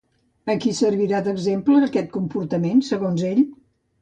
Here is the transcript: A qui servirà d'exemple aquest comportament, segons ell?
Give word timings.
A 0.53 0.53
qui 0.63 0.71
servirà 0.77 1.19
d'exemple 1.27 1.77
aquest 1.89 2.09
comportament, 2.17 2.83
segons 2.89 3.29
ell? 3.31 3.45